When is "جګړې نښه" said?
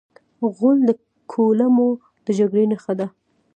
2.39-2.93